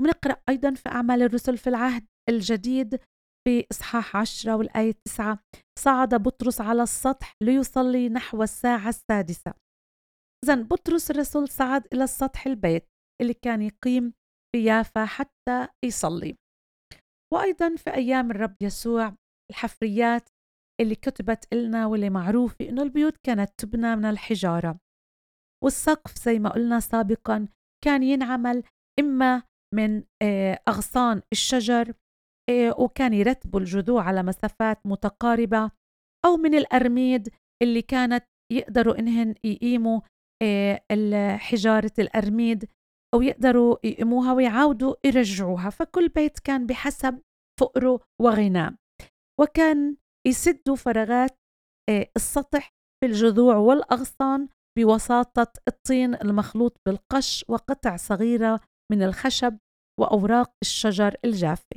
ومنقرأ 0.00 0.36
أيضا 0.48 0.74
في 0.74 0.88
أعمال 0.88 1.22
الرسل 1.22 1.58
في 1.58 1.66
العهد 1.66 2.06
الجديد 2.28 3.00
في 3.44 3.66
إصحاح 3.70 4.16
عشرة 4.16 4.56
والآية 4.56 4.94
تسعة. 5.04 5.38
صعد 5.78 6.14
بطرس 6.14 6.60
على 6.60 6.82
السطح 6.82 7.34
ليصلي 7.42 8.08
نحو 8.08 8.42
الساعة 8.42 8.88
السادسة. 8.88 9.54
إذا 10.44 10.54
بطرس 10.54 11.10
الرسول 11.10 11.48
صعد 11.48 11.86
إلى 11.92 12.04
السطح 12.04 12.46
البيت 12.46 12.88
اللي 13.22 13.34
كان 13.34 13.62
يقيم 13.62 14.12
في 14.52 14.64
يافا 14.64 15.04
حتى 15.04 15.68
يصلي. 15.84 16.36
وأيضا 17.32 17.76
في 17.76 17.94
أيام 17.94 18.30
الرب 18.30 18.56
يسوع 18.62 19.14
الحفريات 19.50 20.28
اللي 20.80 20.94
كتبت 20.94 21.52
إلنا 21.52 21.86
واللي 21.86 22.10
معروفة 22.10 22.68
إنه 22.68 22.82
البيوت 22.82 23.16
كانت 23.26 23.50
تبنى 23.58 23.96
من 23.96 24.04
الحجارة. 24.04 24.78
والسقف 25.64 26.18
زي 26.24 26.38
ما 26.38 26.50
قلنا 26.50 26.80
سابقا 26.80 27.48
كان 27.84 28.02
ينعمل 28.02 28.62
إما 29.00 29.49
من 29.74 30.02
آه، 30.22 30.58
أغصان 30.68 31.22
الشجر 31.32 31.94
آه، 32.50 32.74
وكان 32.78 33.14
يرتبوا 33.14 33.60
الجذوع 33.60 34.02
على 34.02 34.22
مسافات 34.22 34.86
متقاربة 34.86 35.70
أو 36.24 36.36
من 36.36 36.54
الأرميد 36.54 37.28
اللي 37.62 37.82
كانت 37.82 38.24
يقدروا 38.52 38.98
إنهن 38.98 39.34
يقيموا 39.44 40.00
آه، 40.42 41.36
حجارة 41.36 41.92
الأرميد 41.98 42.68
أو 43.14 43.22
يقدروا 43.22 43.76
يقيموها 43.84 44.32
ويعاودوا 44.32 44.94
يرجعوها. 45.04 45.70
فكل 45.70 46.08
بيت 46.08 46.38
كان 46.38 46.66
بحسب 46.66 47.20
فقره 47.60 48.00
وغناه. 48.20 48.76
وكان 49.40 49.96
يسدوا 50.26 50.76
فراغات 50.76 51.38
السطح 52.16 52.70
في 53.00 53.06
الجذوع 53.06 53.56
والأغصان 53.56 54.48
بوساطة 54.78 55.52
الطين 55.68 56.14
المخلوط 56.14 56.80
بالقش 56.86 57.44
وقطع 57.48 57.96
صغيرة 57.96 58.60
من 58.90 59.02
الخشب 59.02 59.58
وأوراق 60.00 60.52
الشجر 60.62 61.16
الجافة. 61.24 61.76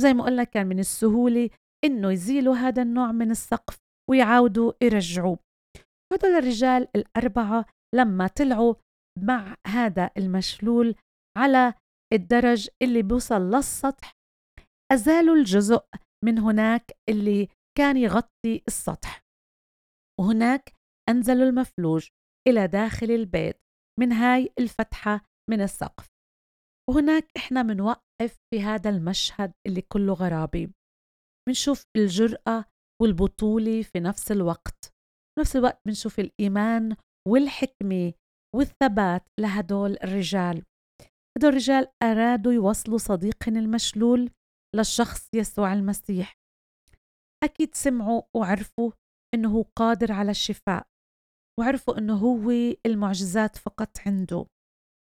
زي 0.00 0.14
ما 0.14 0.24
قلنا 0.24 0.44
كان 0.44 0.66
من 0.66 0.78
السهولة 0.78 1.50
إنه 1.84 2.12
يزيلوا 2.12 2.54
هذا 2.54 2.82
النوع 2.82 3.12
من 3.12 3.30
السقف 3.30 3.78
ويعاودوا 4.10 4.72
يرجعوه. 4.82 5.38
هدول 6.12 6.30
الرجال 6.30 6.88
الأربعة 6.96 7.66
لما 7.94 8.26
طلعوا 8.26 8.74
مع 9.18 9.56
هذا 9.66 10.10
المشلول 10.16 10.94
على 11.38 11.74
الدرج 12.12 12.68
اللي 12.82 13.02
بوصل 13.02 13.40
للسطح 13.40 14.12
أزالوا 14.92 15.36
الجزء 15.36 15.84
من 16.24 16.38
هناك 16.38 16.92
اللي 17.08 17.48
كان 17.78 17.96
يغطي 17.96 18.62
السطح. 18.68 19.20
وهناك 20.20 20.72
أنزلوا 21.08 21.48
المفلوج 21.48 22.08
إلى 22.48 22.66
داخل 22.66 23.10
البيت 23.10 23.60
من 24.00 24.12
هاي 24.12 24.52
الفتحة 24.58 25.20
من 25.50 25.60
السقف. 25.60 26.13
وهناك 26.90 27.28
إحنا 27.36 27.62
منوقف 27.62 28.38
في 28.50 28.62
هذا 28.62 28.90
المشهد 28.90 29.52
اللي 29.66 29.82
كله 29.82 30.12
غرابي. 30.12 30.72
منشوف 31.48 31.82
الجرأة 31.96 32.64
والبطولة 33.02 33.82
في 33.82 34.00
نفس 34.00 34.32
الوقت. 34.32 34.84
في 35.34 35.40
نفس 35.40 35.56
الوقت 35.56 35.80
بنشوف 35.86 36.20
الإيمان 36.20 36.96
والحكمة 37.28 38.12
والثبات 38.56 39.28
لهدول 39.40 39.96
الرجال. 40.04 40.62
هدول 41.38 41.50
الرجال 41.50 41.88
أرادوا 42.02 42.52
يوصلوا 42.52 42.98
صديقهم 42.98 43.56
المشلول 43.56 44.30
للشخص 44.76 45.28
يسوع 45.34 45.72
المسيح. 45.72 46.34
أكيد 47.44 47.74
سمعوا 47.74 48.22
وعرفوا 48.36 48.92
إنه 49.34 49.56
هو 49.56 49.62
قادر 49.76 50.12
على 50.12 50.30
الشفاء 50.30 50.86
وعرفوا 51.60 51.98
إنه 51.98 52.16
هو 52.16 52.50
المعجزات 52.86 53.56
فقط 53.56 53.98
عنده. 54.06 54.46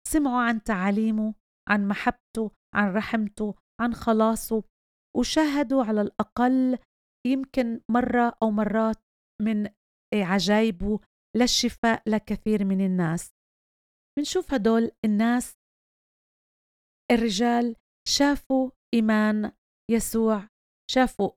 سمعوا 0.07 0.41
عن 0.41 0.63
تعاليمه 0.63 1.33
عن 1.67 1.88
محبته 1.88 2.51
عن 2.75 2.93
رحمته 2.93 3.55
عن 3.81 3.93
خلاصه 3.93 4.63
وشاهدوا 5.17 5.83
على 5.83 6.01
الأقل 6.01 6.77
يمكن 7.27 7.81
مرة 7.91 8.38
أو 8.43 8.51
مرات 8.51 8.97
من 9.41 9.69
عجائبه 10.13 11.00
للشفاء 11.38 12.03
لكثير 12.07 12.65
من 12.65 12.86
الناس. 12.86 13.31
بنشوف 14.17 14.53
هدول 14.53 14.91
الناس 15.05 15.53
الرجال 17.12 17.75
شافوا 18.07 18.71
إيمان 18.93 19.51
يسوع 19.91 20.47
شافوا 20.91 21.31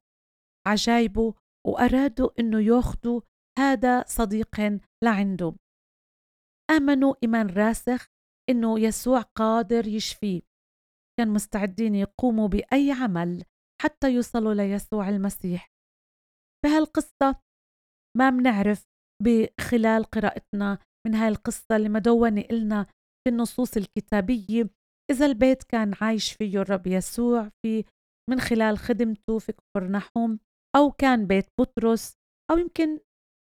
عجائبه 0.66 1.34
وأرادوا 1.66 2.30
إنه 2.40 2.60
ياخدوا 2.60 3.20
هذا 3.58 4.04
صديق 4.06 4.80
لعنده 5.04 5.54
آمنوا 6.70 7.14
إيمان 7.22 7.46
راسخ 7.46 8.06
إنه 8.50 8.80
يسوع 8.80 9.20
قادر 9.20 9.86
يشفيه 9.86 10.42
كان 11.18 11.28
مستعدين 11.28 11.94
يقوموا 11.94 12.48
بأي 12.48 12.92
عمل 12.92 13.44
حتى 13.82 14.14
يوصلوا 14.14 14.54
ليسوع 14.54 15.08
المسيح. 15.08 15.70
بهالقصة 16.64 17.40
ما 18.16 18.30
منعرف 18.30 18.84
بخلال 19.22 20.04
قراءتنا 20.04 20.78
من 21.06 21.14
هاي 21.14 21.28
القصة 21.28 21.76
اللي 21.76 21.88
مدونة 21.88 22.40
إلنا 22.40 22.84
في 23.24 23.30
النصوص 23.30 23.76
الكتابية 23.76 24.70
إذا 25.10 25.26
البيت 25.26 25.62
كان 25.62 25.94
عايش 26.00 26.32
فيه 26.32 26.58
الرب 26.62 26.86
يسوع 26.86 27.50
في 27.62 27.84
من 28.30 28.40
خلال 28.40 28.78
خدمته 28.78 29.38
في 29.38 29.52
كفرنحوم 29.52 30.38
أو 30.76 30.90
كان 30.90 31.26
بيت 31.26 31.46
بطرس 31.60 32.14
أو 32.50 32.58
يمكن 32.58 33.00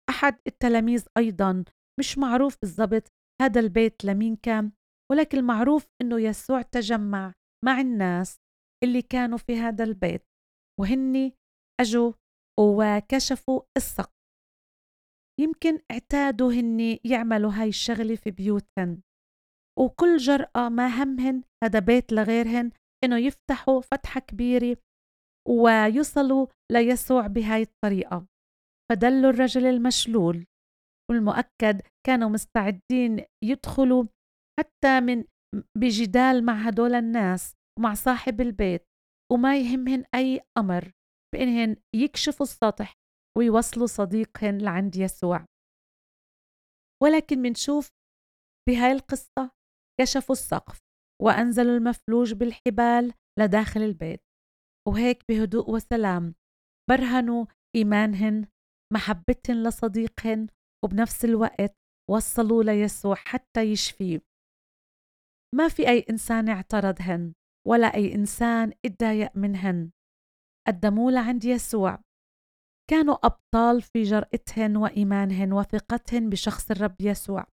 أحد 0.09 0.39
التلاميذ 0.47 1.05
أيضا. 1.17 1.63
مش 1.99 2.17
معروف 2.17 2.57
بالضبط 2.61 3.07
هذا 3.41 3.59
البيت 3.59 4.05
لمين 4.05 4.35
كان. 4.35 4.71
ولكن 5.11 5.37
المعروف 5.37 5.85
أنه 6.01 6.19
يسوع 6.19 6.61
تجمع 6.61 7.33
مع 7.65 7.81
الناس 7.81 8.37
اللي 8.83 9.01
كانوا 9.01 9.37
في 9.37 9.55
هذا 9.55 9.83
البيت 9.83 10.23
وهني 10.79 11.33
أجوا 11.81 12.13
وكشفوا 12.59 13.61
السقف. 13.77 14.15
يمكن 15.39 15.79
اعتادوا 15.91 16.53
هني 16.53 16.99
يعملوا 17.05 17.51
هاي 17.51 17.69
الشغلة 17.69 18.15
في 18.15 18.31
بيوتهن. 18.31 19.01
وكل 19.79 20.17
جرأة 20.17 20.69
ما 20.69 20.87
همهن 21.03 21.43
هذا 21.63 21.79
بيت 21.79 22.11
لغيرهن 22.11 22.71
إنه 23.03 23.17
يفتحوا 23.17 23.81
فتحة 23.81 24.19
كبيرة 24.19 24.77
ويصلوا 25.47 26.47
ليسوع 26.71 27.27
بهاي 27.27 27.61
الطريقة. 27.61 28.27
فدلوا 28.91 29.29
الرجل 29.29 29.65
المشلول 29.65 30.45
والمؤكد 31.11 31.81
كانوا 32.07 32.29
مستعدين 32.29 33.25
يدخلوا 33.43 34.03
حتى 34.59 34.99
من 34.99 35.23
بجدال 35.77 36.45
مع 36.45 36.53
هدول 36.53 36.93
الناس 36.93 37.55
ومع 37.79 37.93
صاحب 37.93 38.41
البيت 38.41 38.85
وما 39.31 39.59
يهمهن 39.59 40.03
أي 40.15 40.41
أمر 40.57 40.91
بإنهن 41.33 41.75
يكشفوا 41.95 42.45
السطح 42.45 42.95
ويوصلوا 43.37 43.87
صديقهن 43.87 44.57
لعند 44.57 44.95
يسوع. 44.95 45.45
ولكن 47.03 47.39
منشوف 47.39 47.89
بهاي 48.69 48.91
القصة 48.91 49.51
كشفوا 50.01 50.35
السقف 50.35 50.79
وأنزلوا 51.21 51.77
المفلوج 51.77 52.33
بالحبال 52.33 53.13
لداخل 53.39 53.81
البيت 53.81 54.21
وهيك 54.87 55.23
بهدوء 55.29 55.71
وسلام 55.71 56.35
برهنوا 56.89 57.45
إيمانهن 57.75 58.47
محبتهن 58.93 59.63
لصديقهن 59.63 60.47
وبنفس 60.85 61.25
الوقت 61.25 61.75
وصلوا 62.09 62.63
ليسوع 62.63 63.15
حتى 63.15 63.61
يشفيه. 63.61 64.21
ما 65.55 65.67
في 65.67 65.89
أي 65.89 66.05
إنسان 66.09 66.49
اعترضهن 66.49 67.33
ولا 67.67 67.87
أي 67.87 68.15
إنسان 68.15 68.73
اتضايق 68.85 69.37
منهن 69.37 69.91
قدموا 70.67 71.11
لعند 71.11 71.45
يسوع. 71.45 72.01
كانوا 72.89 73.15
أبطال 73.25 73.81
في 73.81 74.03
جرأتهن 74.03 74.77
وإيمانهن 74.77 75.53
وثقتهن 75.53 76.29
بشخص 76.29 76.71
الرب 76.71 76.95
يسوع. 77.01 77.47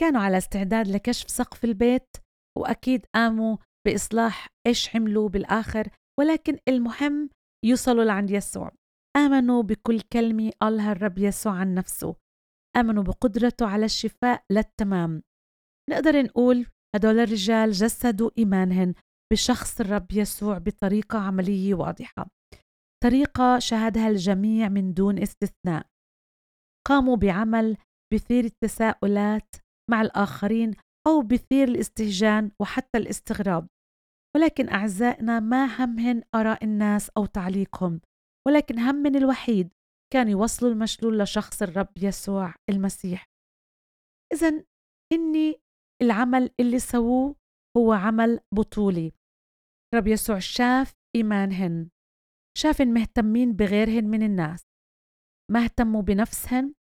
كانوا 0.00 0.20
على 0.20 0.38
استعداد 0.38 0.88
لكشف 0.88 1.30
سقف 1.30 1.64
البيت 1.64 2.16
وأكيد 2.58 3.06
قاموا 3.14 3.56
بإصلاح 3.86 4.46
إيش 4.66 4.96
عملوا 4.96 5.28
بالآخر 5.28 5.88
ولكن 6.20 6.58
المهم 6.68 7.30
يوصلوا 7.64 8.04
لعند 8.04 8.30
يسوع. 8.30 8.72
آمنوا 9.16 9.62
بكل 9.62 10.00
كلمة 10.00 10.50
قالها 10.60 10.92
الرب 10.92 11.18
يسوع 11.18 11.52
عن 11.52 11.74
نفسه. 11.74 12.16
آمنوا 12.76 13.02
بقدرته 13.02 13.66
على 13.66 13.84
الشفاء 13.84 14.44
للتمام. 14.50 15.22
نقدر 15.90 16.22
نقول 16.22 16.66
هدول 16.96 17.18
الرجال 17.18 17.72
جسدوا 17.72 18.30
إيمانهن 18.38 18.94
بشخص 19.32 19.80
الرب 19.80 20.12
يسوع 20.12 20.58
بطريقة 20.58 21.18
عملية 21.18 21.74
واضحة. 21.74 22.28
طريقة 23.04 23.58
شهدها 23.58 24.08
الجميع 24.08 24.68
من 24.68 24.94
دون 24.94 25.18
استثناء. 25.18 25.86
قاموا 26.88 27.16
بعمل 27.16 27.76
بثير 28.14 28.44
التساؤلات 28.44 29.56
مع 29.90 30.02
الآخرين 30.02 30.74
أو 31.06 31.22
بثير 31.22 31.68
الاستهجان 31.68 32.50
وحتى 32.60 32.98
الاستغراب. 32.98 33.66
ولكن 34.36 34.68
أعزائنا 34.68 35.40
ما 35.40 35.84
همهن 35.84 36.22
آراء 36.34 36.64
الناس 36.64 37.10
أو 37.10 37.26
تعليقهم؟ 37.26 38.00
ولكن 38.46 38.78
همن 38.78 39.16
الوحيد 39.16 39.72
كان 40.12 40.28
يوصلوا 40.28 40.72
المشلول 40.72 41.18
لشخص 41.18 41.62
الرب 41.62 41.92
يسوع 42.02 42.54
المسيح. 42.70 43.24
إذا 44.32 44.64
إني 45.12 45.60
العمل 46.04 46.50
اللي 46.60 46.78
سووه 46.78 47.36
هو 47.76 47.92
عمل 47.92 48.40
بطولي. 48.54 49.12
رب 49.94 50.06
يسوع 50.06 50.38
شاف 50.38 50.94
إيمانهن 51.16 51.88
شافن 52.58 52.88
مهتمين 52.88 53.52
بغيرهن 53.52 54.04
من 54.04 54.22
الناس. 54.22 54.62
ما 55.52 55.64
اهتموا 55.64 56.02
بنفسهن 56.02 56.74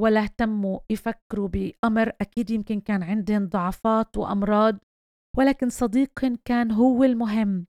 ولا 0.00 0.22
اهتموا 0.22 0.80
يفكروا 0.90 1.48
بأمر 1.48 2.12
أكيد 2.20 2.50
يمكن 2.50 2.80
كان 2.80 3.02
عندهن 3.02 3.48
ضعفات 3.48 4.16
وأمراض 4.16 4.78
ولكن 5.36 5.68
صديقهن 5.68 6.36
كان 6.44 6.70
هو 6.70 7.04
المهم. 7.04 7.66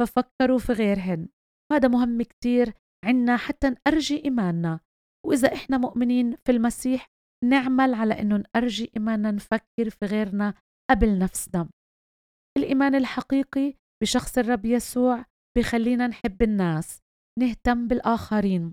ففكروا 0.00 0.58
في 0.58 0.72
غيرهن. 0.72 1.28
هذا 1.72 1.88
مهم 1.88 2.22
كتير 2.22 2.74
عنا 3.04 3.36
حتى 3.36 3.70
نأرجي 3.70 4.24
إيماننا. 4.24 4.80
وإذا 5.26 5.54
إحنا 5.54 5.78
مؤمنين 5.78 6.36
في 6.36 6.52
المسيح 6.52 7.06
نعمل 7.44 7.94
على 7.94 8.20
إنه 8.20 8.36
نأرجي 8.36 8.90
إيماننا 8.96 9.30
نفكر 9.30 9.90
في 9.90 10.06
غيرنا 10.06 10.54
قبل 10.90 11.18
نفسنا 11.18 11.68
الإيمان 12.58 12.94
الحقيقي 12.94 13.74
بشخص 14.02 14.38
الرب 14.38 14.64
يسوع 14.64 15.24
بخلينا 15.58 16.06
نحب 16.06 16.42
الناس 16.42 17.00
نهتم 17.38 17.88
بالآخرين 17.88 18.72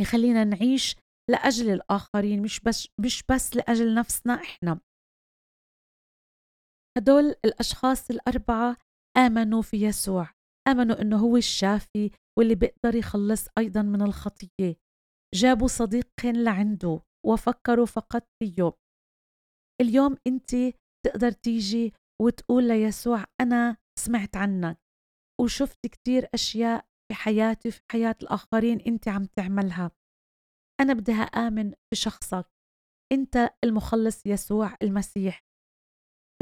بخلينا 0.00 0.44
نعيش 0.44 0.96
لأجل 1.30 1.70
الآخرين 1.70 2.42
مش 2.42 2.60
بس 2.60 2.88
مش 3.00 3.22
بس 3.30 3.56
لأجل 3.56 3.94
نفسنا 3.94 4.34
إحنا. 4.34 4.80
هدول 6.98 7.34
الأشخاص 7.44 8.10
الأربعة 8.10 8.76
آمنوا 9.16 9.62
في 9.62 9.76
يسوع 9.76 10.30
آمنوا 10.68 11.02
إنه 11.02 11.16
هو 11.16 11.36
الشافي 11.36 12.10
واللي 12.38 12.54
بيقدر 12.54 12.94
يخلص 12.94 13.48
أيضا 13.58 13.82
من 13.82 14.02
الخطية. 14.02 14.76
جابوا 15.34 15.68
صديقين 15.68 16.44
لعنده. 16.44 17.00
وفكروا 17.26 17.86
فقط 17.86 18.28
فيه 18.42 18.72
اليوم. 19.80 20.16
أنت 20.26 20.50
تقدر 21.06 21.30
تيجي 21.30 21.92
وتقول 22.22 22.68
ليسوع 22.68 23.24
أنا 23.40 23.76
سمعت 23.98 24.36
عنك 24.36 24.78
وشفت 25.40 25.86
كتير 25.86 26.28
أشياء 26.34 26.86
في 27.08 27.14
حياتي 27.14 27.68
وفي 27.68 27.80
حياة 27.92 28.16
الآخرين 28.22 28.80
أنت 28.80 29.08
عم 29.08 29.24
تعملها. 29.24 29.90
أنا 30.80 30.92
بدي 30.92 31.12
آمن 31.12 31.72
بشخصك 31.92 32.46
أنت 33.12 33.50
المخلص 33.64 34.26
يسوع 34.26 34.76
المسيح. 34.82 35.40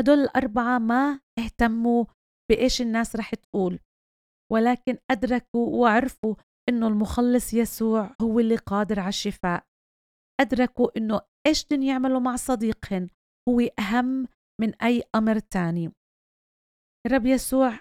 هدول 0.00 0.18
الأربعة 0.18 0.78
ما 0.78 1.20
اهتموا 1.38 2.04
بإيش 2.50 2.82
الناس 2.82 3.16
رح 3.16 3.34
تقول 3.34 3.80
ولكن 4.52 4.98
أدركوا 5.10 5.80
وعرفوا 5.80 6.34
إنه 6.68 6.86
المخلص 6.88 7.54
يسوع 7.54 8.14
هو 8.22 8.40
اللي 8.40 8.56
قادر 8.56 9.00
على 9.00 9.08
الشفاء. 9.08 9.66
أدركوا 10.40 10.98
إنه 10.98 11.20
إيش 11.46 11.64
بدهم 11.64 11.82
يعملوا 11.82 12.20
مع 12.20 12.36
صديقهن؟ 12.36 13.08
هو 13.48 13.60
أهم 13.78 14.28
من 14.60 14.74
أي 14.82 15.02
أمر 15.14 15.38
تاني. 15.38 15.92
الرب 17.06 17.26
يسوع 17.26 17.80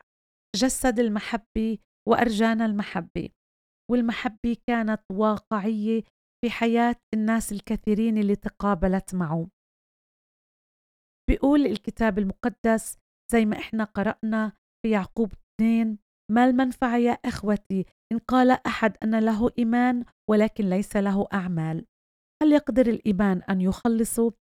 جسد 0.55 0.99
المحبة 0.99 1.77
وأرجانا 2.09 2.65
المحبة 2.65 3.29
والمحبة 3.91 4.57
كانت 4.67 5.01
واقعية 5.11 6.03
في 6.43 6.51
حياة 6.51 6.95
الناس 7.13 7.51
الكثيرين 7.51 8.17
اللي 8.17 8.35
تقابلت 8.35 9.15
معه. 9.15 9.47
بيقول 11.29 11.65
الكتاب 11.65 12.19
المقدس 12.19 12.97
زي 13.31 13.45
ما 13.45 13.57
إحنا 13.57 13.83
قرأنا 13.83 14.51
في 14.85 14.91
يعقوب 14.91 15.31
2 15.61 15.97
ما 16.31 16.45
المنفعة 16.45 16.97
يا 16.97 17.11
إخوتي 17.11 17.85
إن 18.11 18.17
قال 18.17 18.51
أحد 18.51 18.97
أن 19.03 19.19
له 19.19 19.49
إيمان 19.59 20.05
ولكن 20.29 20.69
ليس 20.69 20.95
له 20.95 21.27
أعمال. 21.33 21.85
هل 22.43 22.51
يقدر 22.51 22.87
الإيمان 22.87 23.41
أن 23.41 23.61
يخلصه؟ 23.61 24.33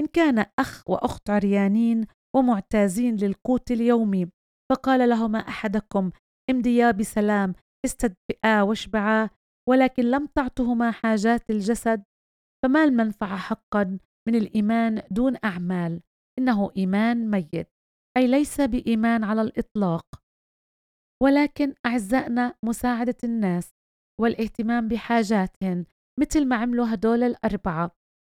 إن 0.00 0.06
كان 0.06 0.46
أخ 0.58 0.90
وأخت 0.90 1.30
عريانين 1.30 2.06
ومعتازين 2.36 3.16
للقوت 3.16 3.70
اليومي 3.70 4.30
فقال 4.70 5.08
لهما 5.08 5.38
أحدكم 5.38 6.10
امضيا 6.50 6.90
بسلام 6.90 7.54
استدفئا 7.84 8.62
واشبعا 8.62 9.30
ولكن 9.68 10.02
لم 10.02 10.26
تعطهما 10.26 10.90
حاجات 10.90 11.50
الجسد. 11.50 12.04
فما 12.64 12.84
المنفعة 12.84 13.36
حقا 13.36 13.98
من 14.28 14.34
الإيمان 14.34 15.02
دون 15.10 15.36
أعمال؟ 15.44 16.02
إنه 16.38 16.70
إيمان 16.76 17.30
ميت 17.30 17.68
أي 18.16 18.26
ليس 18.26 18.60
بإيمان 18.60 19.24
على 19.24 19.42
الإطلاق. 19.42 20.04
ولكن 21.22 21.74
أعزائنا 21.86 22.54
مساعدة 22.64 23.16
الناس 23.24 23.70
والاهتمام 24.20 24.88
بحاجاتهن 24.88 25.84
مثل 26.20 26.48
ما 26.48 26.56
عملوا 26.56 26.94
هدول 26.94 27.22
الأربعة. 27.22 27.90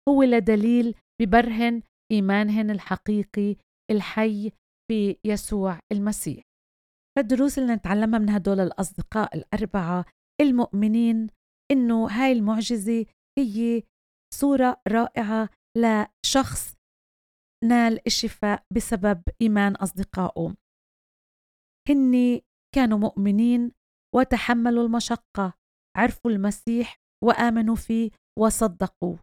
هو 0.08 0.22
لدليل 0.22 0.94
ببرهن 1.20 1.82
إيمانهن 2.12 2.70
الحقيقي 2.70 3.56
الحي 3.90 4.52
في 4.90 5.16
يسوع 5.24 5.78
المسيح. 5.92 6.44
فالدروس 7.16 7.58
اللي 7.58 7.74
نتعلمها 7.74 8.18
من 8.18 8.30
هدول 8.30 8.60
الأصدقاء 8.60 9.36
الأربعة 9.36 10.04
المؤمنين 10.40 11.26
إنه 11.70 12.06
هاي 12.10 12.32
المعجزة 12.32 13.06
هي 13.38 13.82
صورة 14.34 14.82
رائعة 14.88 15.48
لشخص 15.76 16.74
نال 17.64 18.06
الشفاء 18.06 18.64
بسبب 18.76 19.22
إيمان 19.42 19.74
أصدقائه. 19.74 20.54
هن 21.88 22.40
كانوا 22.74 22.98
مؤمنين 22.98 23.72
وتحملوا 24.14 24.86
المشقة 24.86 25.54
عرفوا 25.96 26.30
المسيح 26.30 27.03
وآمنوا 27.24 27.76
فيه 27.76 28.10
وصدقوا 28.38 29.16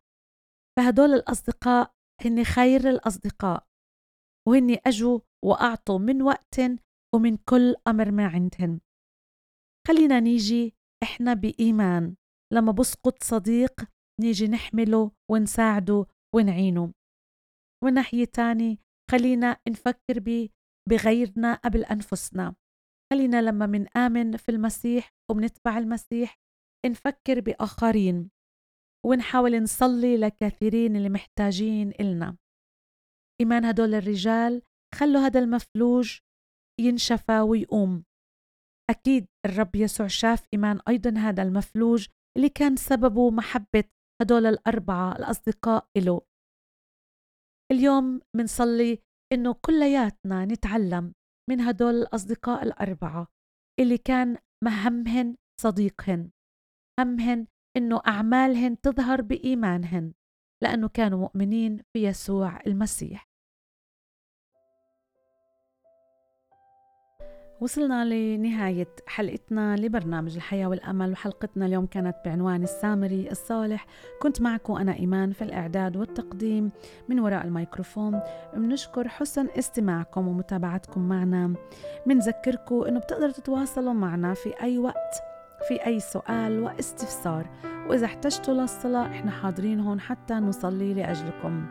فهدول 0.77 1.13
الأصدقاء 1.13 1.93
هن 2.25 2.43
خير 2.43 2.89
الأصدقاء 2.89 3.67
وهن 4.47 4.77
أجوا 4.85 5.19
وأعطوا 5.45 5.99
من 5.99 6.21
وقت 6.21 6.59
ومن 7.15 7.37
كل 7.37 7.75
أمر 7.87 8.11
ما 8.11 8.27
عندهن 8.27 8.79
خلينا 9.87 10.19
نيجي 10.19 10.73
إحنا 11.03 11.33
بإيمان. 11.33 12.15
لما 12.53 12.71
بسقط 12.71 13.23
صديق 13.23 13.73
نيجي 14.21 14.47
نحمله 14.47 15.11
ونساعده 15.31 16.05
ونعينه. 16.35 16.93
وناحية 17.83 18.25
تاني 18.25 18.79
خلينا 19.11 19.57
نفكر 19.69 20.19
بغيرنا 20.89 21.53
قبل 21.53 21.83
أنفسنا. 21.83 22.55
خلينا 23.13 23.41
لما 23.41 23.65
منآمن 23.65 24.37
في 24.37 24.49
المسيح 24.49 25.09
وبنتبع 25.31 25.77
المسيح 25.77 26.37
نفكر 26.89 27.39
بآخرين 27.39 28.31
ونحاول 29.05 29.63
نصلي 29.63 30.17
لكثيرين 30.17 30.95
اللي 30.95 31.09
محتاجين 31.09 31.91
إلنا. 31.99 32.37
إيمان 33.41 33.65
هدول 33.65 33.93
الرجال 33.93 34.61
خلوا 34.95 35.21
هذا 35.21 35.39
المفلوج 35.39 36.19
ينشفى 36.81 37.39
ويقوم. 37.39 38.03
أكيد 38.89 39.27
الرب 39.45 39.75
يسوع 39.75 40.07
شاف 40.07 40.47
إيمان 40.53 40.79
أيضا 40.87 41.19
هذا 41.19 41.43
المفلوج 41.43 42.07
اللي 42.37 42.49
كان 42.49 42.75
سببه 42.75 43.31
محبة 43.31 43.83
هدول 44.21 44.45
الأربعة 44.45 45.15
الأصدقاء 45.15 45.87
إله 45.97 46.21
اليوم 47.71 48.21
منصلي 48.35 48.99
إنه 49.33 49.53
كلياتنا 49.53 50.45
نتعلم 50.45 51.13
من 51.49 51.61
هدول 51.61 51.93
الأصدقاء 51.93 52.63
الأربعة 52.63 53.27
اللي 53.79 53.97
كان 53.97 54.37
مهمهن 54.63 55.35
صديقهن. 55.61 56.31
همهن 56.99 57.47
إنه 57.77 58.01
أعمالهن 58.07 58.81
تظهر 58.81 59.21
بإيمانهن 59.21 60.13
لأنه 60.61 60.87
كانوا 60.87 61.19
مؤمنين 61.19 61.79
في 61.93 62.03
يسوع 62.03 62.59
المسيح. 62.67 63.31
وصلنا 67.61 68.05
لنهاية 68.05 68.87
حلقتنا 69.07 69.75
لبرنامج 69.75 70.35
الحياة 70.35 70.67
والأمل 70.67 71.11
وحلقتنا 71.11 71.65
اليوم 71.65 71.85
كانت 71.85 72.15
بعنوان 72.25 72.63
السامري 72.63 73.31
الصالح. 73.31 73.85
كنت 74.21 74.41
معكم 74.41 74.73
أنا 74.73 74.93
إيمان 74.93 75.31
في 75.31 75.43
الإعداد 75.43 75.97
والتقديم 75.97 76.71
من 77.09 77.19
وراء 77.19 77.45
الميكروفون 77.45 78.19
بنشكر 78.53 79.07
حسن 79.07 79.47
استماعكم 79.57 80.27
ومتابعتكم 80.27 81.09
معنا. 81.09 81.53
بنذكركم 82.05 82.81
أنه 82.81 82.99
بتقدروا 82.99 83.31
تتواصلوا 83.31 83.93
معنا 83.93 84.33
في 84.33 84.61
أي 84.61 84.77
وقت. 84.77 85.30
في 85.67 85.85
أي 85.85 85.99
سؤال 85.99 86.63
واستفسار. 86.63 87.45
وإذا 87.89 88.05
احتجتوا 88.05 88.53
للصلاة 88.53 89.07
إحنا 89.07 89.31
حاضرين 89.31 89.79
هون 89.79 89.99
حتى 89.99 90.33
نصلي 90.33 90.93
لأجلكم. 90.93 91.65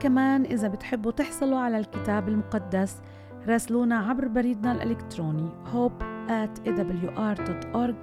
كمان 0.00 0.44
إذا 0.44 0.68
بتحبوا 0.68 1.12
تحصلوا 1.12 1.58
على 1.58 1.78
الكتاب 1.78 2.28
المقدس 2.28 3.02
راسلونا 3.48 3.98
عبر 3.98 4.28
بريدنا 4.28 4.72
الإلكتروني 4.72 5.50
hope 5.72 6.02
at 6.28 6.68
awr.org 6.68 7.94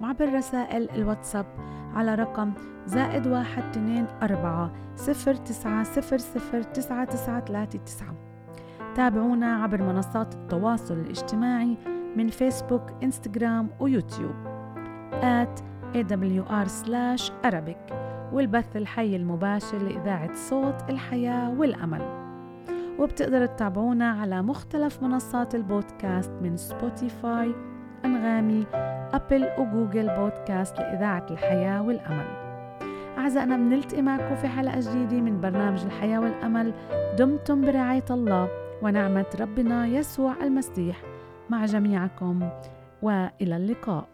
وعبر 0.00 0.34
رسائل 0.34 0.90
الواتساب 0.90 1.46
على 1.94 2.14
رقم 2.14 2.52
زائد 2.86 3.26
واحد 3.26 3.62
اثنين 3.62 4.06
أربعة 4.22 4.72
صفر 4.96 5.34
تسعة 5.34 5.82
صفر 5.82 6.18
صفر 6.18 6.62
تسعة 6.62 7.04
تسعة 7.04 7.44
ثلاثة 7.44 7.78
تسعة. 7.78 8.14
تابعونا 8.94 9.62
عبر 9.62 9.82
منصات 9.82 10.34
التواصل 10.34 10.94
الاجتماعي 10.94 11.76
من 12.16 12.28
فيسبوك 12.28 12.82
إنستغرام 13.02 13.68
ويوتيوب 13.80 14.34
at 15.22 15.62
awr 15.94 16.68
slash 16.68 17.32
arabic. 17.44 17.94
والبث 18.32 18.76
الحي 18.76 19.16
المباشر 19.16 19.78
لإذاعة 19.78 20.34
صوت 20.34 20.90
الحياة 20.90 21.50
والأمل. 21.58 22.02
وبتقدروا 22.98 23.46
تتابعونا 23.46 24.10
على 24.10 24.42
مختلف 24.42 25.02
منصات 25.02 25.54
البودكاست 25.54 26.32
من 26.42 26.56
Spotify 26.56 27.54
أنغامي 28.04 28.66
Apple 29.12 29.48
و 29.58 29.65
Google 29.65 30.08
Podcast 30.16 30.78
لإذاعة 30.78 31.26
الحياة 31.30 31.82
والأمل. 31.82 32.26
أعزائنا 33.18 33.56
بنلتقي 33.56 34.02
معكم 34.02 34.34
في 34.34 34.48
حلقة 34.48 34.80
جديدة 34.80 35.20
من 35.20 35.40
برنامج 35.40 35.84
الحياة 35.84 36.18
والأمل. 36.18 36.72
دمتم 37.18 37.60
برعاية 37.60 38.04
الله 38.10 38.48
ونعمة 38.82 39.26
ربنا 39.40 39.86
يسوع 39.86 40.34
المسيح. 40.42 41.02
مع 41.50 41.64
جميعكم 41.64 42.48
وإلى 43.02 43.56
اللقاء. 43.56 44.11